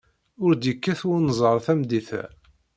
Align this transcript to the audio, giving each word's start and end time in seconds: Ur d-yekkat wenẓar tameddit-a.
Ur 0.45 0.53
d-yekkat 0.55 1.01
wenẓar 1.07 1.57
tameddit-a. 1.65 2.23